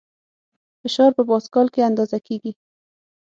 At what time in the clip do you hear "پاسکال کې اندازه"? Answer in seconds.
1.29-2.17